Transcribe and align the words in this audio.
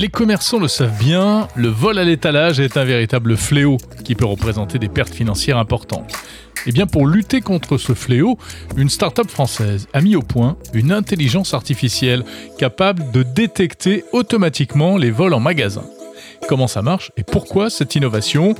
Les 0.00 0.08
commerçants 0.08 0.58
le 0.58 0.66
savent 0.66 0.98
bien, 0.98 1.46
le 1.56 1.68
vol 1.68 1.98
à 1.98 2.04
l'étalage 2.04 2.58
est 2.58 2.78
un 2.78 2.84
véritable 2.84 3.36
fléau 3.36 3.76
qui 4.02 4.14
peut 4.14 4.24
représenter 4.24 4.78
des 4.78 4.88
pertes 4.88 5.12
financières 5.12 5.58
importantes. 5.58 6.14
Et 6.64 6.72
bien 6.72 6.86
pour 6.86 7.06
lutter 7.06 7.42
contre 7.42 7.76
ce 7.76 7.92
fléau, 7.92 8.38
une 8.78 8.88
start-up 8.88 9.28
française 9.28 9.88
a 9.92 10.00
mis 10.00 10.16
au 10.16 10.22
point 10.22 10.56
une 10.72 10.90
intelligence 10.90 11.52
artificielle 11.52 12.24
capable 12.56 13.10
de 13.12 13.22
détecter 13.22 14.06
automatiquement 14.12 14.96
les 14.96 15.10
vols 15.10 15.34
en 15.34 15.40
magasin. 15.40 15.84
Comment 16.48 16.66
ça 16.66 16.80
marche 16.80 17.12
et 17.18 17.22
pourquoi 17.22 17.68
cette 17.68 17.94
innovation? 17.94 18.54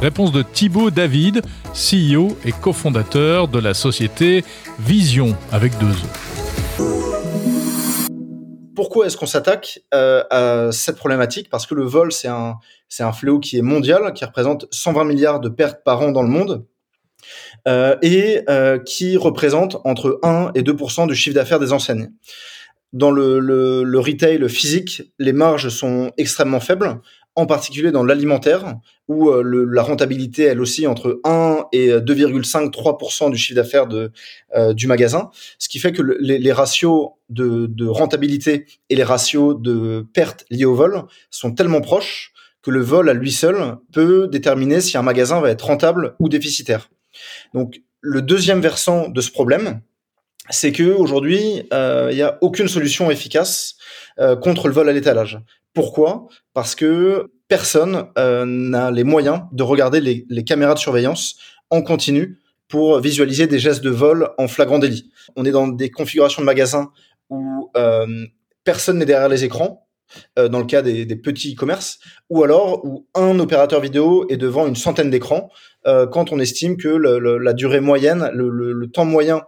Réponse 0.00 0.30
de 0.30 0.42
Thibaut 0.42 0.92
David, 0.92 1.42
CEO 1.72 2.38
et 2.44 2.52
cofondateur 2.52 3.48
de 3.48 3.58
la 3.58 3.74
société 3.74 4.44
Vision 4.78 5.36
avec 5.50 5.76
deux 5.80 5.90
E. 5.90 6.33
Pourquoi 8.74 9.06
est-ce 9.06 9.16
qu'on 9.16 9.26
s'attaque 9.26 9.80
euh, 9.94 10.24
à 10.30 10.72
cette 10.72 10.96
problématique? 10.96 11.48
Parce 11.50 11.66
que 11.66 11.74
le 11.74 11.84
vol, 11.84 12.12
c'est 12.12 12.28
un, 12.28 13.12
fléau 13.12 13.38
qui 13.38 13.58
est 13.58 13.62
mondial, 13.62 14.12
qui 14.14 14.24
représente 14.24 14.66
120 14.70 15.04
milliards 15.04 15.40
de 15.40 15.48
pertes 15.48 15.82
par 15.84 16.00
an 16.02 16.10
dans 16.10 16.22
le 16.22 16.28
monde. 16.28 16.64
Euh, 17.66 17.96
et 18.02 18.42
euh, 18.50 18.78
qui 18.78 19.16
représente 19.16 19.78
entre 19.84 20.20
1 20.22 20.50
et 20.54 20.62
2% 20.62 21.06
du 21.08 21.14
chiffre 21.14 21.34
d'affaires 21.34 21.58
des 21.58 21.72
enseignes. 21.72 22.10
Dans 22.92 23.10
le, 23.10 23.98
retail 23.98 24.46
physique, 24.48 25.10
les 25.18 25.32
marges 25.32 25.70
sont 25.70 26.12
extrêmement 26.18 26.60
faibles, 26.60 27.00
en 27.36 27.46
particulier 27.46 27.90
dans 27.90 28.04
l'alimentaire, 28.04 28.76
où 29.08 29.28
euh, 29.28 29.66
la 29.70 29.82
rentabilité, 29.82 30.44
elle 30.44 30.60
aussi, 30.60 30.86
entre 30.86 31.20
1 31.24 31.66
et 31.72 31.90
2,5-3% 31.90 33.30
du 33.30 33.36
chiffre 33.36 33.56
d'affaires 33.56 33.88
euh, 34.54 34.72
du 34.72 34.86
magasin, 34.86 35.30
ce 35.58 35.68
qui 35.68 35.78
fait 35.78 35.92
que 35.92 36.02
le, 36.02 36.16
les, 36.20 36.52
ratios 36.52 37.10
de, 37.28 37.86
rentabilité 37.86 38.66
et 38.88 38.96
les 38.96 39.02
ratios 39.02 39.60
de 39.60 40.06
pertes 40.12 40.46
liées 40.50 40.64
au 40.64 40.74
vol 40.74 41.02
sont 41.30 41.52
tellement 41.52 41.80
proches 41.80 42.32
que 42.62 42.70
le 42.70 42.80
vol 42.80 43.10
à 43.10 43.14
lui 43.14 43.32
seul 43.32 43.76
peut 43.92 44.28
déterminer 44.28 44.80
si 44.80 44.96
un 44.96 45.02
magasin 45.02 45.40
va 45.40 45.50
être 45.50 45.66
rentable 45.66 46.14
ou 46.18 46.28
déficitaire. 46.28 46.88
Donc, 47.52 47.82
le 48.00 48.22
deuxième 48.22 48.60
versant 48.60 49.08
de 49.08 49.20
ce 49.20 49.30
problème, 49.30 49.80
c'est 50.50 50.72
que 50.72 50.94
aujourd'hui, 50.94 51.66
euh, 51.72 52.08
il 52.10 52.16
n'y 52.16 52.22
a 52.22 52.38
aucune 52.42 52.68
solution 52.68 53.10
efficace 53.10 53.74
contre 54.40 54.68
le 54.68 54.74
vol 54.74 54.88
à 54.88 54.92
l'étalage. 54.92 55.40
Pourquoi? 55.74 56.28
Parce 56.52 56.76
que 56.76 57.32
personne 57.48 58.06
euh, 58.16 58.44
n'a 58.46 58.90
les 58.90 59.04
moyens 59.04 59.42
de 59.52 59.62
regarder 59.62 60.00
les, 60.00 60.44
caméras 60.44 60.74
de 60.74 60.78
surveillance 60.78 61.36
en 61.70 61.82
continu 61.82 62.38
pour 62.68 63.00
visualiser 63.00 63.46
des 63.46 63.58
gestes 63.58 63.82
de 63.82 63.90
vol 63.90 64.30
en 64.38 64.48
flagrant 64.48 64.78
délit. 64.78 65.10
On 65.36 65.44
est 65.44 65.50
dans 65.50 65.68
des 65.68 65.90
configurations 65.90 66.42
de 66.42 66.46
magasins 66.46 66.90
où 67.28 67.70
euh, 67.76 68.06
personne 68.62 68.98
n'est 68.98 69.04
derrière 69.04 69.28
les 69.28 69.44
écrans, 69.44 69.86
euh, 70.38 70.48
dans 70.48 70.60
le 70.60 70.64
cas 70.64 70.80
des, 70.80 71.06
petits 71.16 71.54
commerces, 71.54 71.98
ou 72.30 72.44
alors 72.44 72.84
où 72.84 73.06
un 73.14 73.38
opérateur 73.40 73.80
vidéo 73.80 74.26
est 74.28 74.36
devant 74.36 74.66
une 74.66 74.76
centaine 74.76 75.10
d'écrans, 75.10 75.50
quand 75.84 76.32
on 76.32 76.38
estime 76.38 76.78
que 76.78 76.88
la 76.88 77.52
durée 77.52 77.80
moyenne, 77.80 78.30
le, 78.32 78.48
le 78.48 78.90
temps 78.90 79.04
moyen 79.04 79.42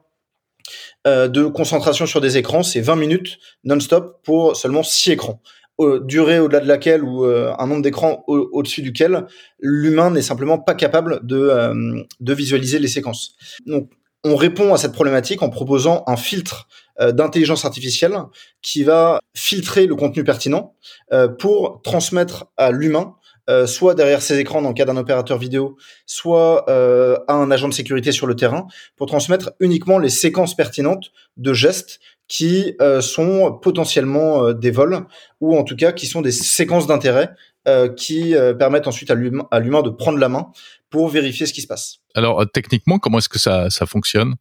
de 1.06 1.46
concentration 1.46 2.05
sur 2.05 2.20
des 2.20 2.36
écrans, 2.36 2.62
c'est 2.62 2.83
20 2.83 2.96
minutes 2.96 3.38
non-stop 3.64 4.20
pour 4.22 4.55
seulement 4.55 4.83
6 4.83 5.12
écrans 5.12 5.40
euh, 5.80 6.00
durée 6.00 6.38
au-delà 6.41 6.60
de 6.60 6.69
laquelle 6.69 7.05
ou 7.05 7.24
euh, 7.24 7.52
un 7.58 7.66
nombre 7.66 7.82
d'écrans 7.82 8.24
au- 8.27 8.62
dessus 8.62 8.82
duquel 8.82 9.27
l'humain 9.60 10.10
n'est 10.10 10.22
simplement 10.22 10.58
pas 10.58 10.74
capable 10.74 11.20
de, 11.24 11.36
euh, 11.36 12.02
de 12.20 12.33
visualiser 12.34 12.78
les 12.78 12.88
séquences. 12.88 13.34
Donc, 13.66 13.91
on 14.24 14.34
répond 14.34 14.74
à 14.74 14.78
cette 14.78 14.92
problématique 14.92 15.42
en 15.42 15.50
proposant 15.50 16.02
un 16.06 16.16
filtre 16.16 16.66
euh, 17.00 17.12
d'intelligence 17.12 17.64
artificielle 17.64 18.16
qui 18.62 18.83
va 18.83 19.20
filtrer 19.34 19.86
le 19.86 19.94
contenu 19.94 20.24
pertinent 20.24 20.74
euh, 21.12 21.28
pour 21.28 21.80
transmettre 21.83 22.46
à 22.56 22.70
l'humain 22.70 23.14
euh, 23.48 23.68
soit 23.68 23.94
derrière 23.94 24.22
ses 24.22 24.38
écrans 24.40 24.61
dans 24.61 24.70
le 24.70 24.74
cas 24.74 24.84
d'un 24.84 24.96
opérateur 24.96 25.39
vidéo, 25.39 25.77
soit 26.05 26.68
euh, 26.68 27.17
à 27.28 27.34
un 27.34 27.52
agent 27.52 27.68
de 27.68 27.74
sécurité 27.74 28.11
sur 28.11 28.27
le 28.27 28.34
terrain, 28.34 28.67
pour 28.96 29.06
transmettre 29.06 29.52
uniquement 29.61 30.01
les 30.01 30.08
séquences 30.08 30.56
pertinentes 30.56 31.12
de 31.36 31.52
gestes 31.52 32.01
qui 32.29 32.75
euh, 32.81 33.01
sont 33.01 33.59
potentiellement 33.63 34.47
euh, 34.47 34.53
des 34.53 34.70
vols 34.70 35.07
ou 35.41 35.57
en 35.57 35.63
tout 35.64 35.77
cas 35.77 35.92
qui 35.92 36.07
sont 36.07 36.23
des 36.23 36.33
séquences 36.33 36.87
d'intérêt 36.87 37.31
euh, 37.69 37.89
qui 37.89 38.35
permettent 38.59 38.87
ensuite 38.87 39.11
à 39.11 39.14
l'humain, 39.14 39.83
de 39.83 39.91
prendre 39.91 40.19
la 40.19 40.29
main 40.29 40.53
pour 40.89 41.09
vérifier 41.09 41.47
ce 41.47 41.53
qui 41.53 41.63
se 41.63 41.67
passe. 41.67 41.98
Alors 42.14 42.45
techniquement, 42.53 42.98
comment 42.98 43.19
est-ce 43.19 43.29
que 43.29 43.41
ça, 43.41 43.70
ça 43.70 43.87
fonctionne? 43.87 44.35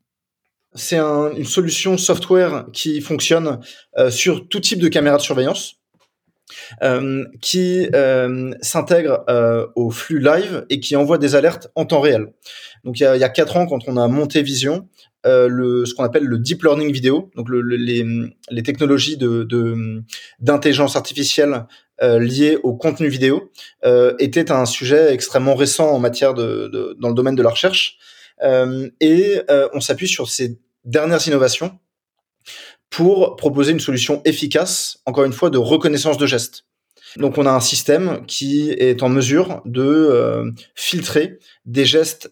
C'est 0.76 0.98
un, 0.98 1.32
une 1.32 1.46
solution 1.46 1.98
software 1.98 2.66
qui 2.72 3.02
fonctionne 3.02 3.60
sur 4.10 4.48
tout 4.48 4.60
type 4.60 4.80
de 4.80 4.90
caméra 4.90 5.18
de 5.18 5.22
surveillance. 5.24 5.78
Qui 7.42 7.88
s'intègre 8.62 9.72
au 9.76 9.90
flux 9.90 10.20
live 10.20 10.68
et 10.70 10.80
qui 10.80 10.96
envoie 10.96 11.18
des 11.18 11.34
alertes 11.34 11.70
en 11.74 11.86
temps 11.86 12.02
réel. 12.02 12.28
Donc 12.84 13.00
il 13.00 13.04
y 13.04 13.06
a, 13.08 13.16
il 13.16 13.20
y 13.20 13.24
a 13.24 13.30
quatre 13.30 13.58
ans, 13.58 13.66
quand 13.66 13.80
on 13.88 13.98
a 13.98 14.08
monté 14.08 14.44
Vision, 14.44 14.88
euh, 15.26 15.48
le, 15.48 15.86
ce 15.86 15.94
qu'on 15.96 16.04
appelle 16.04 16.26
le 16.26 16.38
deep 16.38 16.64
learning 16.64 16.92
vidéo, 16.92 17.32
donc 17.36 17.50
le, 17.50 17.62
le, 17.62 17.78
les, 17.78 18.06
les, 18.52 18.64
technologies 18.64 19.18
d'intelligence 20.40 20.96
artificielle 20.96 21.66
euh, 22.04 22.20
liées 22.20 22.60
au 22.62 22.76
contenu 22.76 23.08
vidéo, 23.08 23.52
euh, 23.86 24.14
était 24.20 24.52
un 24.52 24.66
sujet 24.66 25.14
extrêmement 25.14 25.56
récent 25.56 25.90
en 25.90 26.00
matière 26.00 26.36
de, 26.36 26.96
dans 27.00 27.10
le 27.10 27.16
domaine 27.16 27.36
de 27.36 27.42
la 27.42 27.50
recherche. 27.50 27.98
Et 29.00 29.40
on 29.74 29.80
s'appuie 29.80 30.10
sur 30.10 30.30
ces 30.30 30.60
dernières 30.84 31.26
innovations 31.26 31.80
pour 32.90 33.38
proposer 33.38 33.72
une 33.72 33.80
solution 33.80 34.22
efficace, 34.26 35.00
encore 35.06 35.24
une 35.24 35.34
fois, 35.34 35.50
de 35.50 35.58
reconnaissance 35.58 36.18
de 36.18 36.26
gestes. 36.28 36.66
Donc 37.16 37.38
on 37.38 37.46
a 37.46 37.52
un 37.52 37.62
système 37.62 38.26
qui 38.28 38.72
est 38.72 39.04
en 39.04 39.10
mesure 39.10 39.62
de 39.64 40.54
filtrer 40.76 41.40
des 41.66 41.86
gestes 41.86 42.30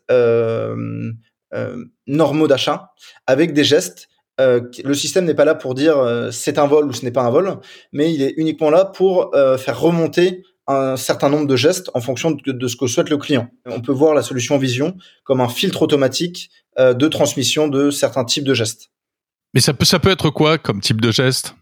normaux 2.08 2.48
d'achat 2.48 2.92
avec 3.28 3.54
des 3.54 3.64
gestes. 3.64 4.08
Euh, 4.42 4.62
le 4.84 4.96
système 4.96 5.26
n'est 5.26 5.36
pas 5.36 5.46
là 5.46 5.54
pour 5.54 5.76
dire 5.76 5.98
euh, 5.98 6.32
c'est 6.32 6.58
un 6.58 6.66
vol 6.66 6.88
ou 6.88 6.94
ce 6.94 7.06
n'est 7.06 7.12
pas 7.12 7.22
un 7.22 7.30
vol, 7.30 7.60
mais 7.92 8.12
il 8.12 8.24
est 8.24 8.34
uniquement 8.38 8.72
là 8.72 8.86
pour 8.86 9.36
euh, 9.36 9.58
faire 9.58 9.80
remonter 9.80 10.44
un 10.66 10.96
certain 10.96 11.30
nombre 11.30 11.46
de 11.46 11.56
gestes 11.56 11.92
en 11.94 12.02
fonction 12.02 12.32
de, 12.32 12.52
de, 12.52 12.68
ce 12.68 12.76
que 12.76 12.88
souhaite 12.88 13.10
le 13.10 13.18
client. 13.18 13.50
On 13.66 13.82
peut 13.82 13.92
voir 13.92 14.14
la 14.14 14.22
solution 14.22 14.58
Vision 14.58 14.96
comme 15.24 15.42
un 15.42 15.50
filtre 15.50 15.82
automatique 15.82 16.50
euh, 16.80 16.94
de 16.94 17.08
transmission 17.08 17.68
de 17.68 17.92
certains 17.92 18.26
types 18.26 18.46
de 18.46 18.54
gestes. 18.54 18.90
Mais 19.54 19.62
ça 19.62 19.74
peut, 19.74 19.86
ça 19.86 20.00
peut 20.00 20.10
être 20.10 20.30
quoi 20.30 20.58
comme 20.58 20.82
type 20.82 21.02
de 21.02 21.12
geste? 21.12 21.56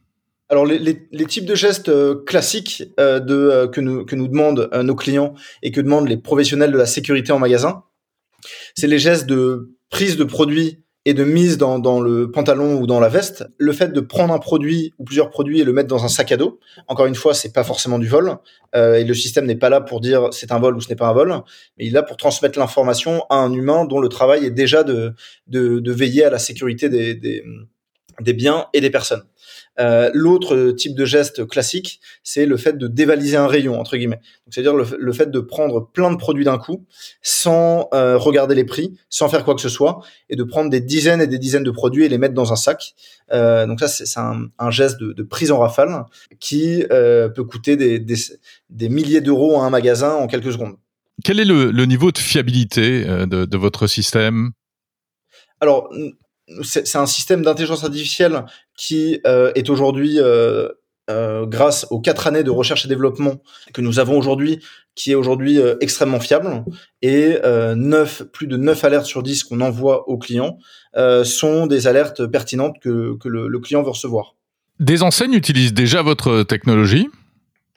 Alors 0.49 0.65
les, 0.65 0.79
les, 0.79 1.07
les, 1.11 1.25
types 1.25 1.45
de 1.45 1.55
gestes 1.55 1.89
euh, 1.89 2.23
classiques 2.25 2.83
euh, 2.99 3.19
de, 3.19 3.35
euh, 3.35 3.67
que, 3.67 3.79
nous, 3.79 4.05
que 4.05 4.15
nous 4.15 4.27
demandent 4.27 4.69
euh, 4.73 4.83
nos 4.83 4.95
clients 4.95 5.33
et 5.63 5.71
que 5.71 5.79
demandent 5.79 6.09
les 6.09 6.17
professionnels 6.17 6.71
de 6.71 6.77
la 6.77 6.85
sécurité 6.85 7.31
en 7.31 7.39
magasin, 7.39 7.83
c'est 8.75 8.87
les 8.87 8.99
gestes 8.99 9.27
de 9.27 9.71
prise 9.91 10.17
de 10.17 10.23
produit 10.23 10.81
et 11.05 11.13
de 11.13 11.23
mise 11.23 11.57
dans, 11.57 11.79
dans, 11.79 11.99
le 11.99 12.29
pantalon 12.29 12.79
ou 12.79 12.85
dans 12.85 12.99
la 12.99 13.09
veste. 13.09 13.45
Le 13.57 13.73
fait 13.73 13.91
de 13.91 13.99
prendre 14.01 14.33
un 14.33 14.39
produit 14.39 14.93
ou 14.99 15.03
plusieurs 15.03 15.31
produits 15.31 15.59
et 15.59 15.63
le 15.63 15.73
mettre 15.73 15.87
dans 15.87 16.05
un 16.05 16.07
sac 16.07 16.31
à 16.31 16.37
dos, 16.37 16.59
encore 16.87 17.07
une 17.07 17.15
fois, 17.15 17.33
c'est 17.33 17.51
pas 17.51 17.63
forcément 17.63 17.97
du 17.97 18.07
vol 18.07 18.37
euh, 18.75 18.95
et 18.95 19.03
le 19.03 19.13
système 19.15 19.45
n'est 19.45 19.55
pas 19.55 19.69
là 19.69 19.81
pour 19.81 19.99
dire 19.99 20.29
c'est 20.31 20.51
un 20.51 20.59
vol 20.59 20.75
ou 20.75 20.81
ce 20.81 20.89
n'est 20.89 20.95
pas 20.95 21.07
un 21.07 21.13
vol, 21.13 21.41
mais 21.77 21.85
il 21.85 21.87
est 21.87 21.93
là 21.93 22.03
pour 22.03 22.17
transmettre 22.17 22.59
l'information 22.59 23.23
à 23.29 23.37
un 23.37 23.51
humain 23.51 23.85
dont 23.85 23.99
le 23.99 24.09
travail 24.09 24.45
est 24.45 24.51
déjà 24.51 24.83
de, 24.83 25.13
de, 25.47 25.79
de 25.79 25.91
veiller 25.91 26.23
à 26.23 26.29
la 26.29 26.39
sécurité 26.39 26.87
des, 26.87 27.15
des, 27.15 27.43
des 28.21 28.33
biens 28.33 28.67
et 28.73 28.81
des 28.81 28.89
personnes. 28.89 29.23
Euh, 29.79 30.11
L'autre 30.13 30.71
type 30.71 30.95
de 30.95 31.05
geste 31.05 31.47
classique, 31.47 32.01
c'est 32.23 32.45
le 32.45 32.57
fait 32.57 32.77
de 32.77 32.87
dévaliser 32.87 33.37
un 33.37 33.47
rayon 33.47 33.79
entre 33.79 33.95
guillemets. 33.95 34.19
C'est-à-dire 34.49 34.75
le, 34.75 34.85
le, 34.99 35.13
fait 35.13 35.31
de 35.31 35.39
prendre 35.39 35.89
plein 35.91 36.11
de 36.11 36.17
produits 36.17 36.43
d'un 36.43 36.57
coup, 36.57 36.85
sans 37.21 37.87
euh, 37.93 38.17
regarder 38.17 38.53
les 38.53 38.65
prix, 38.65 38.97
sans 39.09 39.29
faire 39.29 39.45
quoi 39.45 39.55
que 39.55 39.61
ce 39.61 39.69
soit, 39.69 40.01
et 40.29 40.35
de 40.35 40.43
prendre 40.43 40.69
des 40.69 40.81
dizaines 40.81 41.21
et 41.21 41.27
des 41.27 41.39
dizaines 41.39 41.63
de 41.63 41.71
produits 41.71 42.03
et 42.03 42.09
les 42.09 42.17
mettre 42.17 42.33
dans 42.33 42.51
un 42.51 42.57
sac. 42.57 42.95
Euh, 43.31 43.65
donc 43.65 43.79
ça, 43.79 43.87
c'est 43.87 44.19
un, 44.19 44.47
un, 44.59 44.71
geste 44.71 44.99
de, 44.99 45.13
de, 45.13 45.23
prise 45.23 45.51
en 45.51 45.59
rafale 45.59 46.05
qui 46.39 46.83
euh, 46.91 47.29
peut 47.29 47.45
coûter 47.45 47.77
des, 47.77 47.99
des, 47.99 48.15
des 48.69 48.89
milliers 48.89 49.21
d'euros 49.21 49.61
à 49.61 49.65
un 49.65 49.69
magasin 49.69 50.13
en 50.15 50.27
quelques 50.27 50.51
secondes. 50.51 50.75
Quel 51.23 51.39
est 51.39 51.45
le, 51.45 51.71
le 51.71 51.85
niveau 51.85 52.11
de 52.11 52.17
fiabilité 52.17 53.05
euh, 53.07 53.25
de, 53.25 53.45
de 53.45 53.57
votre 53.57 53.87
système? 53.87 54.51
Alors, 55.61 55.89
c'est 56.63 56.95
un 56.95 57.05
système 57.05 57.41
d'intelligence 57.41 57.83
artificielle 57.83 58.45
qui 58.77 59.21
euh, 59.25 59.51
est 59.55 59.69
aujourd'hui, 59.69 60.19
euh, 60.19 60.69
euh, 61.09 61.45
grâce 61.45 61.87
aux 61.89 61.99
quatre 61.99 62.27
années 62.27 62.43
de 62.43 62.51
recherche 62.51 62.85
et 62.85 62.87
développement 62.87 63.41
que 63.73 63.81
nous 63.81 63.99
avons 63.99 64.17
aujourd'hui, 64.17 64.59
qui 64.95 65.11
est 65.11 65.15
aujourd'hui 65.15 65.59
extrêmement 65.79 66.19
fiable. 66.19 66.63
Et 67.01 67.37
euh, 67.43 67.75
9, 67.75 68.23
plus 68.31 68.47
de 68.47 68.57
9 68.57 68.83
alertes 68.83 69.05
sur 69.05 69.23
10 69.23 69.43
qu'on 69.45 69.61
envoie 69.61 70.07
aux 70.09 70.17
clients 70.17 70.57
sont 71.23 71.67
des 71.67 71.87
alertes 71.87 72.25
pertinentes 72.27 72.77
que, 72.81 73.17
que 73.17 73.29
le, 73.29 73.47
le, 73.47 73.59
client 73.59 73.81
veut 73.81 73.91
recevoir. 73.91 74.35
Des 74.79 75.03
enseignes 75.03 75.33
utilisent 75.33 75.73
déjà 75.73 76.01
votre 76.01 76.43
technologie? 76.43 77.07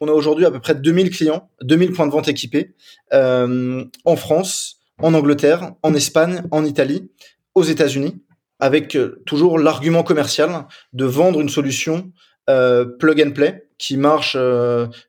On 0.01 0.09
a 0.09 0.13
aujourd'hui 0.13 0.45
à 0.45 0.51
peu 0.51 0.59
près 0.59 0.75
2000 0.75 1.11
clients, 1.11 1.49
2000 1.63 1.93
points 1.93 2.07
de 2.07 2.13
vente 2.13 2.29
équipés 2.29 2.75
en 3.13 4.17
France, 4.17 4.81
en 4.99 5.15
Angleterre, 5.15 5.73
en 5.83 5.95
Espagne, 5.95 6.43
en 6.51 6.65
Italie, 6.65 7.09
aux 7.55 7.63
États-Unis 7.63 8.24
avec 8.61 8.97
toujours 9.27 9.59
l'argument 9.59 10.03
commercial 10.03 10.67
de 10.93 11.05
vendre 11.05 11.41
une 11.41 11.49
solution 11.49 12.13
plug 12.47 13.23
and 13.27 13.33
play 13.33 13.67
qui 13.79 13.97
marche 13.97 14.37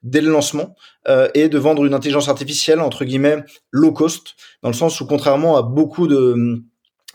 dès 0.03 0.21
le 0.21 0.31
lancement 0.31 0.75
et 1.33 1.49
de 1.49 1.57
vendre 1.57 1.85
une 1.85 1.93
intelligence 1.93 2.29
artificielle 2.29 2.79
entre 2.79 3.05
guillemets 3.05 3.43
low 3.71 3.91
cost 3.91 4.35
dans 4.63 4.69
le 4.69 4.75
sens 4.75 4.99
où 4.99 5.05
contrairement 5.05 5.57
à 5.57 5.61
beaucoup 5.61 6.07
de 6.07 6.63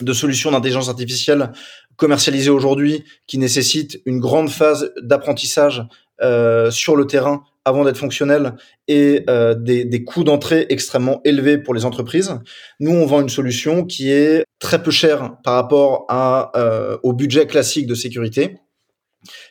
de 0.03 0.13
solutions 0.13 0.51
d'intelligence 0.51 0.89
artificielle 0.89 1.53
commercialisées 1.97 2.51
aujourd'hui 2.51 3.05
qui 3.27 3.39
nécessitent 3.39 4.01
une 4.07 4.21
grande 4.21 4.51
phase 4.51 4.93
d'apprentissage 5.03 5.85
euh, 6.23 6.71
sur 6.71 6.97
le 6.97 7.07
terrain 7.07 7.45
avant 7.71 7.85
d'être 7.85 7.97
fonctionnel 7.97 8.55
et 8.89 9.25
euh, 9.31 9.55
des, 9.55 10.05
coûts 10.05 10.25
d'entrée 10.25 10.67
extrêmement 10.69 11.21
élevés 11.25 11.57
pour 11.57 11.73
les 11.73 11.85
entreprises. 11.85 12.39
Nous, 12.81 12.91
on 12.91 13.07
vend 13.07 13.23
une 13.23 13.29
solution 13.29 13.85
qui 13.85 14.11
est 14.11 14.45
très 14.59 14.83
peu 14.83 14.91
chère 14.91 15.37
par 15.43 15.55
rapport 15.55 16.07
euh, 16.55 16.99
au 17.03 17.13
budget 17.13 17.47
classique 17.47 17.87
de 17.87 17.95
sécurité, 17.95 18.59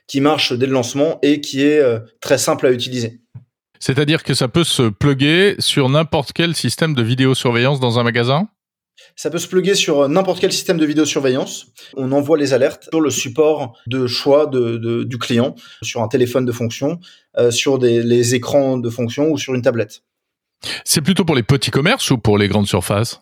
qui 0.08 0.22
marche 0.22 0.54
dès 0.54 0.68
le 0.68 0.74
lancement 0.74 1.20
et 1.24 1.42
qui 1.42 1.64
est 1.64 1.80
euh, 1.80 2.00
très 2.22 2.38
simple 2.38 2.68
à 2.68 2.72
utiliser. 2.72 3.22
C'est-à-dire 3.80 4.24
que 4.24 4.34
ça 4.34 4.48
peut 4.48 4.66
se 4.66 4.90
plugger 4.90 5.56
sur 5.60 5.90
n'importe 5.90 6.34
quel 6.34 6.54
système 6.54 6.94
de 6.94 7.02
vidéosurveillance 7.02 7.80
dans 7.80 7.98
un 7.98 8.04
magasin? 8.04 8.50
Ça 9.20 9.30
peut 9.30 9.38
se 9.38 9.50
plugger 9.50 9.76
sur 9.76 10.08
n'importe 10.08 10.40
quel 10.40 10.54
système 10.54 10.78
de 10.78 10.86
vidéosurveillance. 10.86 11.74
On 11.98 12.14
envoie 12.14 12.38
les 12.38 12.54
alertes 12.54 12.88
sur 12.90 13.02
le 13.02 13.10
support 13.10 13.78
de 13.86 14.08
choix 14.08 14.46
de, 14.46 15.04
du 15.04 15.18
client, 15.18 15.56
sur 15.82 16.02
un 16.02 16.08
téléphone 16.08 16.46
de 16.46 16.54
fonction, 16.54 17.02
euh, 17.38 17.52
sur 17.52 17.80
des, 17.80 18.02
les 18.02 18.34
écrans 18.34 18.78
de 18.78 18.90
fonction 18.90 19.30
ou 19.30 19.38
sur 19.38 19.54
une 19.54 19.62
tablette. 19.62 20.04
C'est 20.86 21.02
plutôt 21.02 21.26
pour 21.26 21.36
les 21.36 21.44
petits 21.44 21.70
commerces 21.70 22.12
ou 22.12 22.18
pour 22.18 22.38
les 22.38 22.48
grandes 22.48 22.68
surfaces? 22.68 23.22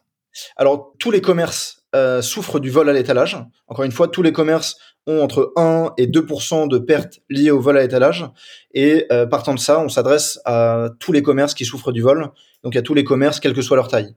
Alors, 0.55 0.93
tous 0.99 1.09
les 1.09 1.19
commerces 1.19 1.81
euh, 1.95 2.21
souffrent 2.21 2.59
du 2.59 2.69
vol 2.69 2.87
à 2.89 2.93
l'étalage. 2.93 3.35
Encore 3.67 3.83
une 3.83 3.91
fois, 3.91 4.07
tous 4.07 4.21
les 4.21 4.31
commerces 4.31 4.77
ont 5.07 5.21
entre 5.21 5.51
1 5.55 5.93
et 5.97 6.05
2% 6.05 6.67
de 6.67 6.77
pertes 6.77 7.21
liées 7.27 7.49
au 7.49 7.59
vol 7.59 7.75
à 7.75 7.81
l'étalage. 7.81 8.23
Et 8.71 9.07
euh, 9.11 9.25
partant 9.25 9.55
de 9.55 9.59
ça, 9.59 9.79
on 9.79 9.89
s'adresse 9.89 10.39
à 10.45 10.89
tous 10.99 11.11
les 11.11 11.23
commerces 11.23 11.55
qui 11.55 11.65
souffrent 11.65 11.91
du 11.91 12.03
vol, 12.03 12.29
donc 12.63 12.75
à 12.75 12.83
tous 12.83 12.93
les 12.93 13.03
commerces, 13.03 13.39
quelle 13.39 13.55
que 13.55 13.63
soit 13.63 13.77
leur 13.77 13.87
taille 13.87 14.13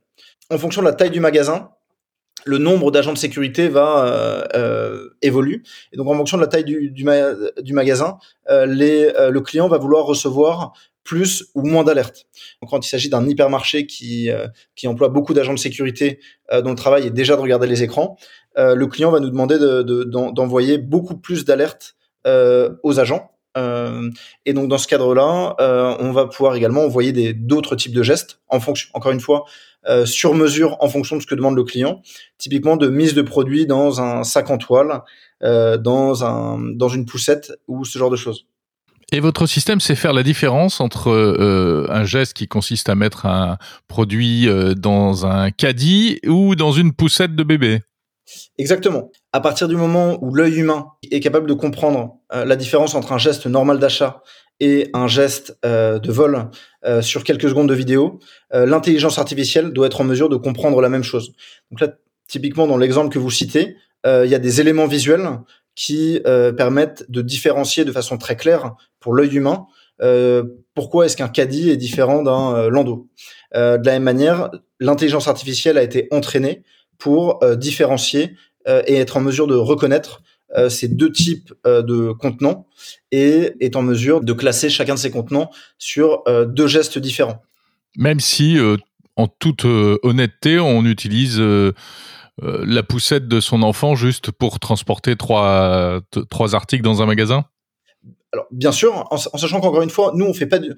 en 0.51 0.59
fonction 0.59 0.83
de 0.83 0.87
la 0.87 0.93
taille 0.93 1.11
du 1.11 1.21
magasin, 1.21 1.71
le 2.45 2.59
nombre 2.59 2.91
d'agents 2.91 3.13
de 3.13 3.19
sécurité 3.19 3.69
va 3.69 4.07
euh, 4.07 4.45
euh, 4.55 5.09
évoluer. 5.23 5.63
Et 5.93 5.97
donc, 5.97 6.09
en 6.09 6.15
fonction 6.15 6.37
de 6.37 6.43
la 6.43 6.49
taille 6.49 6.65
du, 6.65 7.05
magasin, 7.75 8.19
euh, 8.49 8.67
euh, 8.67 9.31
le 9.31 9.41
client 9.41 9.69
va 9.69 9.79
vouloir 9.79 10.05
recevoir 10.05 10.73
plus 11.05 11.51
ou 11.55 11.63
moins 11.63 11.83
d'alertes. 11.83 12.27
Quand 12.69 12.85
il 12.85 12.89
s'agit 12.89 13.09
d'un 13.09 13.27
hypermarché 13.27 13.87
qui, 13.87 14.31
euh, 14.31 14.47
emploie 14.87 15.09
beaucoup 15.09 15.35
d'agents 15.35 15.55
de 15.55 15.59
sécurité 15.59 16.21
dont 16.53 16.71
le 16.71 16.77
travail 16.77 17.07
est 17.07 17.11
déjà 17.11 17.37
de 17.37 17.41
regarder 17.41 17.67
les 17.67 17.83
écrans, 17.83 18.17
le 18.57 18.85
client 18.87 19.11
va 19.11 19.21
nous 19.21 19.31
demander 19.31 19.59
d'envoyer 19.59 20.79
de, 20.79 20.83
beaucoup 20.83 21.17
plus 21.17 21.45
d'alertes 21.45 21.97
aux 22.27 23.01
agents. 23.01 23.31
Et 23.57 24.53
donc, 24.53 24.69
dans 24.69 24.79
ce 24.79 24.87
cadre-là, 24.87 25.57
on 25.99 26.13
va 26.13 26.27
pouvoir 26.27 26.55
également 26.55 26.85
envoyer 26.85 27.33
d'autres 27.33 27.77
types 27.77 27.95
de 27.95 28.03
gestes 28.03 28.41
en 28.49 28.61
fonction, 28.61 28.89
encore 28.95 29.13
une 29.13 29.21
fois, 29.21 29.45
euh, 29.89 30.05
sur 30.05 30.35
mesure 30.35 30.77
en 30.81 30.89
fonction 30.89 31.17
de 31.17 31.23
ce 31.23 31.27
que 31.27 31.35
demande 31.35 31.57
le 31.57 31.65
client. 31.65 32.03
Typiquement 32.37 32.77
de 32.77 32.89
mise 32.89 33.15
de 33.15 33.23
produits 33.23 33.67
dans 33.67 34.03
un 34.03 34.25
sac 34.25 34.51
en 34.51 34.59
toile, 34.59 35.03
euh, 35.43 35.79
dans, 35.79 36.23
un, 36.23 36.59
dans 36.75 36.89
une 36.89 37.07
poussette 37.07 37.53
ou 37.67 37.85
ce 37.87 37.99
genre 37.99 38.11
de 38.11 38.17
choses. 38.17 38.47
Et 39.13 39.21
votre 39.21 39.47
système 39.47 39.81
sait 39.81 39.97
faire 39.97 40.13
la 40.13 40.23
différence 40.23 40.81
entre 40.81 41.11
euh, 41.11 41.87
un 41.89 42.05
geste 42.05 42.35
qui 42.35 42.47
consiste 42.47 42.89
à 42.91 42.95
mettre 42.95 43.27
un 43.27 43.57
produit 43.89 44.49
euh, 44.49 44.75
dans 44.75 45.27
un 45.27 45.51
caddie 45.51 46.21
ou 46.27 46.55
dans 46.55 46.73
une 46.73 46.93
poussette 46.93 47.35
de 47.35 47.43
bébé? 47.43 47.81
Exactement. 48.59 49.11
À 49.33 49.41
partir 49.41 49.69
du 49.69 49.77
moment 49.77 50.19
où 50.23 50.35
l'œil 50.35 50.57
humain 50.57 50.89
est 51.11 51.21
capable 51.21 51.49
de 51.49 51.55
comprendre 51.55 52.19
euh, 52.33 52.45
la 52.45 52.57
différence 52.57 52.95
entre 52.95 53.13
un 53.13 53.19
geste 53.19 53.47
normal 53.47 53.79
d'achat 53.79 54.23
et 54.61 54.91
un 54.93 55.07
geste 55.07 55.59
euh, 55.65 55.99
de 55.99 56.13
vol 56.13 56.51
euh, 56.85 57.01
sur 57.01 57.25
quelques 57.25 57.49
secondes 57.49 57.69
de 57.69 57.75
vidéo, 57.75 58.19
l'intelligence 58.53 59.19
artificielle 59.19 59.73
doit 59.73 59.87
être 59.87 60.01
en 60.01 60.05
mesure 60.05 60.29
de 60.29 60.37
comprendre 60.37 60.81
la 60.81 60.89
même 60.89 61.05
chose. 61.05 61.33
Donc 61.71 61.81
là, 61.81 61.89
typiquement 62.29 62.67
dans 62.67 62.77
l'exemple 62.77 63.13
que 63.13 63.19
vous 63.19 63.31
citez, 63.31 63.77
il 64.05 64.29
y 64.31 64.35
a 64.35 64.39
des 64.39 64.61
éléments 64.61 64.87
visuels 64.87 65.29
qui 65.75 66.21
permettent 66.57 67.05
de 67.11 67.23
différencier 67.23 67.85
de 67.85 67.93
façon 67.93 68.19
très 68.19 68.37
claire 68.37 68.75
pour 68.99 69.15
l'œil 69.15 69.37
humain 69.37 69.67
pourquoi 70.75 71.05
est-ce 71.05 71.17
qu'un 71.17 71.29
caddie 71.29 71.71
est 71.71 71.77
différent 71.77 72.23
d'un 72.23 72.71
landau. 72.71 73.09
de 73.55 73.85
la 73.85 73.93
même 73.93 74.03
manière, 74.03 74.51
l'intelligence 74.81 75.29
artificielle 75.29 75.77
a 75.77 75.83
été 75.83 76.09
entraînée 76.11 76.63
pour 77.01 77.43
euh, 77.43 77.57
différencier 77.57 78.37
euh, 78.69 78.83
et 78.87 78.95
être 78.97 79.17
en 79.17 79.21
mesure 79.21 79.49
de 79.49 79.57
reconnaître 79.57 80.23
euh, 80.57 80.69
ces 80.69 80.87
deux 80.87 81.11
types 81.11 81.53
de 81.65 82.13
contenants 82.13 82.67
et 83.11 83.55
est 83.61 83.75
en 83.75 83.83
mesure 83.83 84.21
de 84.21 84.33
classer 84.33 84.69
chacun 84.69 84.95
de 84.95 84.99
ces 85.01 85.11
contenants 85.11 85.51
sur 85.79 86.23
deux 86.47 86.67
gestes 86.67 86.99
différents. 86.99 87.43
Même 87.97 88.21
si, 88.21 88.59
en 89.17 89.27
toute 89.27 89.65
honnêteté, 89.65 90.59
on 90.59 90.85
utilise 90.85 91.41
la 92.43 92.83
poussette 92.83 93.29
de 93.29 93.41
son 93.41 93.63
enfant 93.63 93.95
juste 93.95 94.33
pour 94.33 94.59
transporter 94.59 95.15
trois, 95.15 96.01
trois 96.31 96.55
articles 96.55 96.83
dans 96.83 97.01
un 97.01 97.07
magasin? 97.07 97.45
Alors 98.33 98.47
bien 98.51 98.73
sûr, 98.73 98.95
en, 99.11 99.15
en 99.15 99.39
sachant 99.39 99.61
qu'encore 99.61 99.83
une 99.83 99.91
fois, 99.91 100.13
nous 100.15 100.25
on 100.25 100.35
fait 100.35 100.47
pas 100.47 100.59
de, 100.59 100.77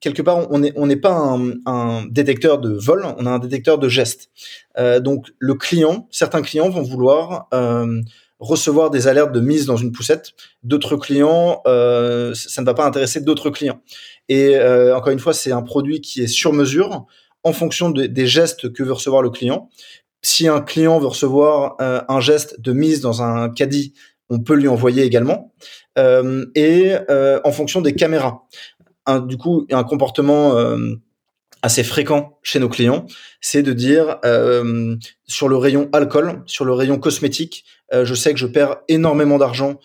quelque 0.00 0.22
part, 0.22 0.50
on 0.50 0.58
n'est 0.58 0.96
pas 0.96 1.36
un, 1.66 2.06
détecteur 2.06 2.58
de 2.58 2.70
vol, 2.70 3.06
on 3.18 3.26
a 3.26 3.30
un 3.30 3.38
détecteur 3.38 3.78
de 3.78 3.88
gestes. 3.88 4.30
Euh, 4.78 4.98
donc, 4.98 5.28
le 5.38 5.54
client, 5.54 6.08
certains 6.10 6.42
clients 6.42 6.70
vont 6.70 6.82
vouloir 6.82 7.48
euh, 7.52 8.00
recevoir 8.38 8.90
des 8.90 9.08
alertes 9.08 9.32
de 9.32 9.40
mise 9.40 9.66
dans 9.66 9.76
une 9.76 9.92
poussette. 9.92 10.32
D'autres 10.62 10.96
clients, 10.96 11.60
euh, 11.66 12.32
ça 12.34 12.62
ne 12.62 12.66
va 12.66 12.74
pas 12.74 12.86
intéresser 12.86 13.20
d'autres 13.20 13.50
clients. 13.50 13.80
Et 14.28 14.56
encore 14.94 15.12
une 15.12 15.18
fois, 15.18 15.34
c'est 15.34 15.52
un 15.52 15.62
produit 15.62 16.00
qui 16.00 16.22
est 16.22 16.28
sur 16.28 16.52
mesure 16.52 17.06
en 17.42 17.52
fonction 17.52 17.90
de, 17.90 18.06
des 18.06 18.26
gestes 18.26 18.72
que 18.72 18.82
veut 18.82 18.92
recevoir 18.92 19.22
le 19.22 19.30
client. 19.30 19.68
Si 20.22 20.46
un 20.46 20.60
client 20.60 20.98
veut 21.00 21.08
recevoir 21.08 21.74
un 21.80 22.20
geste 22.20 22.60
de 22.60 22.72
mise 22.72 23.00
dans 23.00 23.22
un 23.22 23.50
caddie, 23.50 23.92
on 24.28 24.38
peut 24.38 24.54
lui 24.54 24.68
envoyer 24.68 25.02
également. 25.02 25.52
Et 26.54 26.94
en 27.08 27.52
fonction 27.52 27.80
des 27.80 27.94
caméras 27.94 28.44
du 29.18 29.36
coup 29.36 29.66
un 29.70 29.84
comportement 29.84 30.56
euh, 30.56 30.94
assez 31.62 31.84
fréquent 31.84 32.38
chez 32.42 32.58
nos 32.58 32.68
clients, 32.68 33.06
c'est 33.40 33.62
de 33.62 33.72
dire 33.72 34.18
euh, 34.24 34.96
sur 35.26 35.48
le 35.48 35.56
rayon 35.56 35.88
alcool, 35.92 36.42
sur 36.46 36.64
le 36.64 36.72
rayon 36.72 36.98
cosmétique, 36.98 37.64
euh, 37.92 38.04
je 38.04 38.14
sais 38.14 38.32
que 38.32 38.38
je 38.38 38.46
perds 38.46 38.76
énormément 38.88 39.38
d'argent 39.38 39.78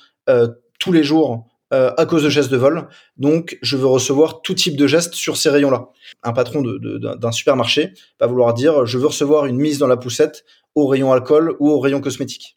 tous 0.79 0.91
les 0.91 1.03
jours 1.03 1.45
à 1.69 2.05
cause 2.05 2.23
de 2.23 2.29
gestes 2.29 2.49
de 2.49 2.57
vol, 2.57 2.87
donc 3.17 3.59
je 3.61 3.77
veux 3.77 3.85
recevoir 3.85 4.41
tout 4.41 4.55
type 4.55 4.75
de 4.75 4.87
gestes 4.87 5.13
sur 5.13 5.37
ces 5.37 5.49
rayons-là. 5.49 5.89
Un 6.23 6.33
patron 6.33 6.63
d'un 6.63 7.31
supermarché 7.31 7.93
va 8.19 8.25
vouloir 8.25 8.55
dire 8.55 8.87
je 8.87 8.97
veux 8.97 9.05
recevoir 9.05 9.45
une 9.45 9.57
mise 9.57 9.77
dans 9.77 9.85
la 9.85 9.97
poussette 9.97 10.45
au 10.73 10.87
rayon 10.87 11.11
alcool 11.11 11.55
ou 11.59 11.69
au 11.69 11.79
rayon 11.79 12.01
cosmétique. 12.01 12.55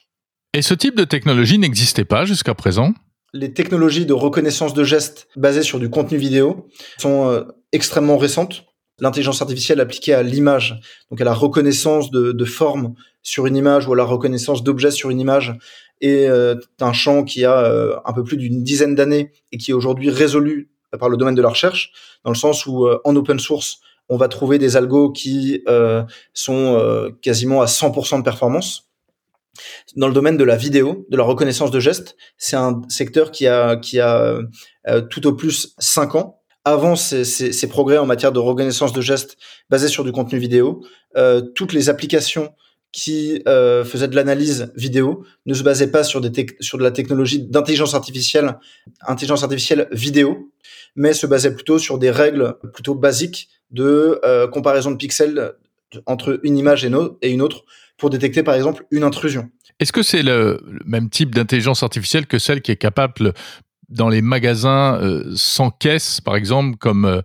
Et 0.55 0.63
ce 0.63 0.73
type 0.73 0.97
de 0.97 1.05
technologie 1.05 1.59
n'existait 1.59 2.07
pas 2.07 2.25
jusqu'à 2.25 2.55
présent? 2.55 2.95
Les 3.33 3.53
technologies 3.53 4.07
de 4.07 4.13
reconnaissance 4.13 4.75
de 4.75 4.85
gestes 4.85 5.29
basées 5.37 5.63
sur 5.63 5.79
du 5.79 5.91
contenu 5.91 6.19
vidéo 6.19 6.69
sont 6.99 7.29
euh, 7.29 7.45
extrêmement 7.73 8.17
récentes. 8.17 8.65
L'intelligence 9.01 9.43
artificielle 9.43 9.81
appliquée 9.81 10.15
à 10.15 10.23
l'image, 10.23 10.81
donc 11.11 11.21
à 11.21 11.25
la 11.25 11.35
reconnaissance 11.35 12.11
de, 12.11 12.45
formes 12.45 12.95
sur 13.23 13.47
une 13.47 13.55
image 13.55 13.87
ou 13.87 13.93
à 13.93 13.97
la 13.97 14.05
reconnaissance 14.05 14.65
d'objets 14.65 14.91
sur 14.91 15.11
une 15.11 15.21
image, 15.21 15.57
est 16.01 16.27
euh, 16.27 16.57
un 16.81 16.93
champ 16.93 17.23
qui 17.23 17.45
a 17.45 17.61
euh, 17.61 17.97
un 18.05 18.13
peu 18.13 18.25
plus 18.25 18.37
d'une 18.37 18.65
dizaine 18.65 18.95
d'années 18.97 19.31
et 19.53 19.59
qui 19.59 19.71
est 19.71 19.75
aujourd'hui 19.75 20.11
résolu 20.11 20.71
par 20.99 21.09
le 21.09 21.17
domaine 21.17 21.35
de 21.35 21.43
la 21.43 21.51
recherche, 21.51 21.93
dans 22.25 22.31
le 22.31 22.37
sens 22.37 22.65
où 22.67 22.89
en 23.05 23.15
open 23.15 23.39
source, 23.39 23.81
on 24.09 24.17
va 24.17 24.27
trouver 24.27 24.59
des 24.59 24.75
algos 24.75 25.13
qui 25.13 25.63
sont 26.33 27.13
quasiment 27.21 27.61
à 27.61 27.67
100% 27.67 28.17
de 28.17 28.23
performance 28.23 28.88
dans 29.97 30.09
le 30.09 30.15
domaine 30.15 30.37
de 30.37 30.45
la 30.45 30.57
vidéo, 30.57 31.07
de 31.11 31.17
la 31.17 31.25
reconnaissance 31.25 31.71
de 31.71 31.81
gestes, 31.81 32.17
c'est 32.37 32.57
un 32.57 32.83
secteur 32.89 33.31
qui 33.31 33.47
a, 33.47 33.77
qui 33.77 34.01
a 34.01 34.39
euh, 34.89 35.01
tout 35.03 35.27
au 35.27 35.35
plus 35.35 35.75
5 35.79 36.15
ans. 36.15 36.41
Avant 36.65 36.97
ces, 36.97 37.25
ces, 37.25 37.53
ces, 37.53 37.67
progrès 37.67 37.97
en 37.97 38.05
matière 38.05 38.31
de 38.31 38.39
reconnaissance 38.39 38.93
de 38.93 39.01
gestes 39.01 39.39
basés 39.71 39.89
sur 39.89 40.05
du 40.05 40.13
contenu 40.13 40.39
vidéo, 40.39 40.85
euh, 41.17 41.41
toutes 41.41 41.73
les 41.73 41.89
applications 41.89 42.53
qui 42.93 43.43
euh, 43.47 43.85
faisaient 43.85 44.09
de 44.09 44.17
l'analyse 44.17 44.73
vidéo 44.75 45.25
ne 45.47 45.55
se 45.55 45.63
basaient 45.63 45.91
pas 45.91 46.05
sur, 46.05 46.21
des 46.21 46.47
sur 46.61 46.79
de 46.79 46.83
la 46.83 46.91
technologie 46.91 47.43
d'intelligence 47.43 47.95
artificielle, 47.95 48.59
intelligence 49.03 49.43
artificielle 49.43 49.89
vidéo, 49.93 50.51
mais 50.97 51.13
se 51.13 51.27
basaient 51.27 51.55
plutôt 51.55 51.79
sur 51.79 51.99
des 51.99 52.11
règles 52.11 52.57
plutôt 52.73 52.95
basiques 52.95 53.49
de 53.71 54.21
euh, 54.25 54.49
comparaison 54.49 54.91
de 54.91 54.97
pixels 54.97 55.53
entre 56.07 56.41
une 56.43 56.57
image 56.57 56.85
et, 56.85 56.91
no 56.91 57.19
et 57.23 57.31
une 57.31 57.43
autre 57.43 57.65
pour 57.97 58.11
détecter 58.11 58.43
par 58.43 58.55
exemple 58.55 58.85
une 58.91 59.03
intrusion. 59.03 59.51
Est-ce 59.81 59.93
que 59.93 60.03
c'est 60.03 60.23
le, 60.23 60.61
même 60.85 61.09
type 61.11 61.35
d'intelligence 61.35 61.83
artificielle 61.83 62.27
que 62.27 62.39
celle 62.39 62.63
qui 62.63 62.73
est 62.73 62.77
capable 62.77 63.33
dans 63.89 64.09
les 64.09 64.21
magasins 64.21 65.01
euh, 65.01 65.33
sans 65.35 65.71
caisse, 65.71 66.21
par 66.21 66.37
exemple, 66.37 66.77
comme 66.77 67.05
euh, 67.07 67.23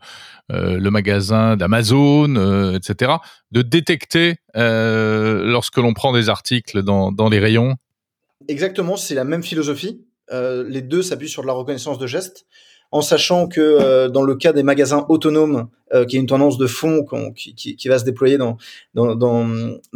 euh 0.52 0.78
le 0.78 0.92
magasin 0.92 1.58
d'Amazon, 1.58 2.74
etc., 2.74 3.14
de 3.52 3.62
détecter 3.62 4.36
lorsque 4.56 5.78
l'on 5.78 5.94
prend 5.94 6.14
des 6.14 6.30
articles 6.30 6.84
dans, 6.84 7.12
dans 7.12 7.30
les 7.30 7.40
rayons? 7.40 7.76
Exactement, 8.48 8.98
c'est 8.98 9.16
la 9.16 9.24
même 9.24 9.44
philosophie. 9.44 10.06
les 10.32 10.82
deux 10.82 11.02
s'appuient 11.02 11.30
sur 11.30 11.42
de 11.42 11.48
la 11.48 11.54
reconnaissance 11.54 11.98
de 11.98 12.08
gestes 12.08 12.46
en 12.94 13.02
sachant 13.02 13.48
que 13.48 13.60
euh, 13.60 14.08
dans 14.08 14.22
le 14.22 14.36
cas 14.36 14.54
des 14.54 14.62
magasins 14.62 15.08
autonomes, 15.10 15.68
euh, 15.96 16.06
qui 16.06 16.16
est 16.16 16.20
une 16.20 16.28
tendance 16.28 16.60
de 16.60 16.68
fond 16.68 17.04
qui, 17.04 17.88
va 17.88 17.98
se 17.98 18.06
déployer 18.06 18.38
dans, 18.38 18.58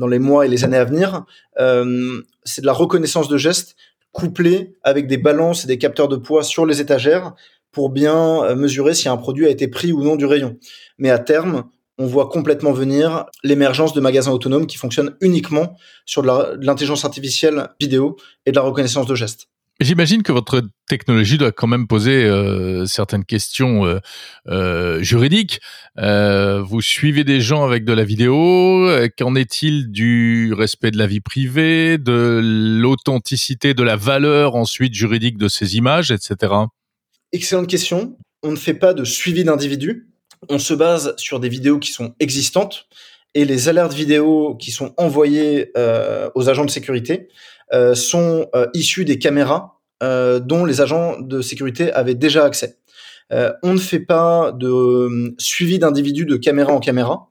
les 0.10 0.20
mois 0.20 0.48
et 0.48 0.50
les 0.50 0.66
années 0.66 0.78
à 0.78 0.84
venir, 0.84 1.24
euh, 1.60 2.22
c'est 2.44 2.62
de 2.62 2.66
la 2.66 2.74
reconnaissance 2.74 3.28
de 3.28 3.38
gestes 3.38 3.76
couplée 4.14 4.74
avec 4.82 5.06
des 5.06 5.18
balances 5.18 5.64
et 5.64 5.68
des 5.68 5.78
capteurs 5.78 6.08
de 6.08 6.16
poids 6.16 6.42
sur 6.42 6.66
les 6.66 6.82
étagères 6.82 7.36
pour 7.72 7.92
bien 7.92 8.56
mesurer 8.56 8.96
si 8.96 9.08
un 9.08 9.18
produit 9.18 9.46
a 9.46 9.50
été 9.50 9.68
pris 9.68 9.92
ou 9.92 10.04
non 10.04 10.16
du 10.16 10.26
rayon. 10.26 10.58
Mais 10.98 11.12
à 11.12 11.20
terme, 11.20 11.66
on 12.00 12.08
voit 12.08 12.30
complètement 12.30 12.72
venir 12.72 13.28
l'émergence 13.44 13.94
de 13.94 14.02
magasins 14.02 14.32
autonomes 14.32 14.66
qui 14.66 14.78
fonctionnent 14.78 15.16
uniquement 15.22 15.78
sur 16.08 16.24
de 16.24 16.66
l'intelligence 16.66 17.06
artificielle 17.06 17.68
vidéo 17.80 18.16
et 18.48 18.52
de 18.52 18.56
la 18.56 18.64
reconnaissance 18.64 19.06
de 19.06 19.14
gestes. 19.14 19.50
J'imagine 19.80 20.24
que 20.24 20.32
votre 20.32 20.64
technologie 20.88 21.38
doit 21.38 21.52
quand 21.52 21.68
même 21.68 21.86
poser 21.86 22.24
euh, 22.24 22.86
certaines 22.88 23.26
questions 23.26 23.86
euh, 23.86 24.00
euh, 24.48 25.04
juridiques. 25.04 25.60
Euh, 26.00 26.64
vous 26.64 26.82
suivez 26.82 27.24
des 27.24 27.42
gens 27.42 27.64
avec 27.64 27.86
de 27.86 27.94
la 27.94 28.04
vidéo. 28.04 28.90
Qu'en 29.18 29.36
est-il 29.36 29.92
du 29.92 30.52
respect 30.54 30.90
de 30.90 30.98
la 30.98 31.06
vie 31.06 31.20
privée, 31.20 32.00
de 32.00 32.42
l'authenticité, 32.82 33.76
de 33.76 33.84
la 33.84 33.96
valeur 33.96 34.56
ensuite 34.56 34.96
juridique 34.96 35.38
de 35.38 35.48
ces 35.48 35.76
images, 35.76 36.10
etc. 36.10 36.54
Excellente 37.32 37.68
question. 37.68 38.18
On 38.42 38.52
ne 38.52 38.58
fait 38.58 38.74
pas 38.74 38.96
de 38.96 39.04
suivi 39.04 39.44
d'individus. 39.44 40.08
On 40.50 40.58
se 40.58 40.74
base 40.74 41.14
sur 41.18 41.40
des 41.40 41.50
vidéos 41.50 41.78
qui 41.78 41.92
sont 41.92 42.16
existantes 42.20 42.88
et 43.38 43.46
les 43.46 43.70
alertes 43.70 43.94
vidéo 43.94 44.56
qui 44.56 44.72
sont 44.72 44.94
envoyées 44.98 45.72
aux 46.34 46.50
agents 46.50 46.66
de 46.66 46.72
sécurité 46.72 47.30
euh, 47.74 47.96
sont 47.96 48.48
euh, 48.56 48.68
issus 48.74 49.04
des 49.04 49.20
caméras 49.20 49.82
euh, 50.02 50.40
dont 50.40 50.64
les 50.64 50.80
agents 50.80 51.20
de 51.20 51.42
sécurité 51.42 51.92
avaient 51.92 52.16
déjà 52.16 52.46
accès. 52.46 52.78
on 53.62 53.74
ne 53.74 53.78
fait 53.78 54.00
pas 54.00 54.54
de 54.54 55.36
suivi 55.38 55.78
d'individus 55.78 56.26
de 56.26 56.38
caméra 56.38 56.72
en 56.72 56.80
caméra 56.80 57.28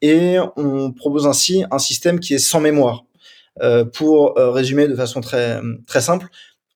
et 0.00 0.36
on 0.56 0.92
propose 0.92 1.26
ainsi 1.26 1.64
un 1.72 1.80
système 1.80 2.20
qui 2.20 2.34
est 2.34 2.38
sans 2.38 2.60
mémoire. 2.60 3.04
pour 3.94 4.34
résumer 4.36 4.86
de 4.86 4.94
façon 4.94 5.20
très 5.20 5.60
très 5.88 6.00
simple, 6.00 6.28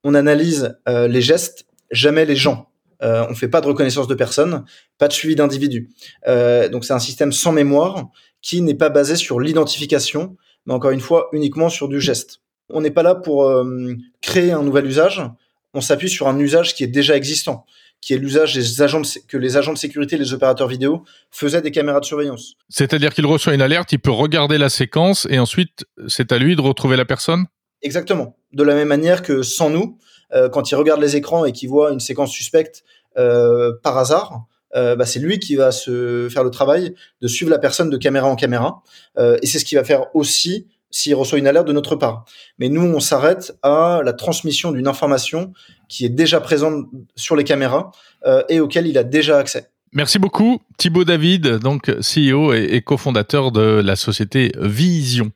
on 0.02 0.14
analyse 0.14 0.76
les 0.86 1.22
gestes, 1.22 1.66
jamais 1.92 2.24
les 2.24 2.36
gens. 2.36 2.66
Euh, 3.02 3.24
on 3.30 3.34
fait 3.34 3.48
pas 3.48 3.60
de 3.60 3.68
reconnaissance 3.68 4.08
de 4.08 4.14
personnes, 4.16 4.64
pas 4.98 5.06
de 5.06 5.12
suivi 5.12 5.36
d'individus. 5.36 5.90
donc 6.72 6.84
c'est 6.84 6.94
un 6.94 7.04
système 7.10 7.32
sans 7.32 7.52
mémoire 7.52 8.10
qui 8.44 8.60
n'est 8.60 8.74
pas 8.74 8.90
basé 8.90 9.16
sur 9.16 9.40
l'identification, 9.40 10.36
mais 10.66 10.74
encore 10.74 10.90
une 10.90 11.00
fois 11.00 11.30
uniquement 11.32 11.70
sur 11.70 11.88
du 11.88 11.98
geste. 11.98 12.42
On 12.68 12.82
n'est 12.82 12.90
pas 12.90 13.02
là 13.02 13.14
pour 13.14 13.44
euh, 13.44 13.94
créer 14.20 14.52
un 14.52 14.62
nouvel 14.62 14.86
usage. 14.86 15.22
On 15.72 15.80
s'appuie 15.80 16.10
sur 16.10 16.28
un 16.28 16.38
usage 16.38 16.74
qui 16.74 16.84
est 16.84 16.88
déjà 16.88 17.16
existant, 17.16 17.64
qui 18.02 18.12
est 18.12 18.18
l'usage 18.18 18.54
des 18.54 18.82
agents 18.82 19.00
que 19.28 19.38
les 19.38 19.56
agents 19.56 19.72
de 19.72 19.78
sécurité, 19.78 20.18
les 20.18 20.34
opérateurs 20.34 20.68
vidéo 20.68 21.04
faisaient 21.30 21.62
des 21.62 21.70
caméras 21.70 22.00
de 22.00 22.04
surveillance. 22.04 22.56
C'est-à-dire 22.68 23.14
qu'il 23.14 23.24
reçoit 23.24 23.54
une 23.54 23.62
alerte, 23.62 23.92
il 23.92 23.98
peut 23.98 24.10
regarder 24.10 24.58
la 24.58 24.68
séquence 24.68 25.26
et 25.30 25.38
ensuite 25.38 25.86
c'est 26.06 26.30
à 26.30 26.36
lui 26.36 26.54
de 26.54 26.60
retrouver 26.60 26.98
la 26.98 27.06
personne? 27.06 27.46
Exactement. 27.80 28.36
De 28.52 28.62
la 28.62 28.74
même 28.74 28.88
manière 28.88 29.22
que 29.22 29.42
sans 29.42 29.70
nous, 29.70 29.98
euh, 30.34 30.50
quand 30.50 30.70
il 30.70 30.74
regarde 30.74 31.00
les 31.00 31.16
écrans 31.16 31.46
et 31.46 31.52
qu'il 31.52 31.70
voit 31.70 31.92
une 31.92 32.00
séquence 32.00 32.30
suspecte 32.30 32.84
euh, 33.16 33.72
par 33.82 33.96
hasard, 33.96 34.44
bah, 34.74 35.06
c'est 35.06 35.20
lui 35.20 35.38
qui 35.38 35.54
va 35.54 35.70
se 35.70 36.28
faire 36.30 36.44
le 36.44 36.50
travail 36.50 36.94
de 37.20 37.28
suivre 37.28 37.50
la 37.50 37.58
personne 37.58 37.90
de 37.90 37.96
caméra 37.96 38.28
en 38.28 38.36
caméra. 38.36 38.82
et 39.18 39.46
c'est 39.46 39.58
ce 39.58 39.64
qui 39.64 39.76
va 39.76 39.84
faire 39.84 40.06
aussi 40.14 40.66
s'il 40.94 41.16
reçoit 41.16 41.40
une 41.40 41.48
alerte 41.48 41.66
de 41.66 41.72
notre 41.72 41.96
part. 41.96 42.24
Mais 42.60 42.68
nous, 42.68 42.82
on 42.82 43.00
s'arrête 43.00 43.52
à 43.64 44.00
la 44.04 44.12
transmission 44.12 44.70
d'une 44.70 44.86
information 44.86 45.52
qui 45.88 46.04
est 46.04 46.08
déjà 46.08 46.40
présente 46.40 46.86
sur 47.16 47.34
les 47.34 47.42
caméras 47.42 47.90
euh, 48.26 48.44
et 48.48 48.60
auquel 48.60 48.86
il 48.86 48.96
a 48.96 49.02
déjà 49.02 49.38
accès. 49.38 49.70
Merci 49.92 50.20
beaucoup, 50.20 50.60
Thibaut 50.78 51.04
David, 51.04 51.58
donc 51.58 51.90
CEO 52.00 52.52
et 52.52 52.80
cofondateur 52.80 53.50
de 53.50 53.82
la 53.84 53.96
société 53.96 54.52
Vision. 54.60 55.32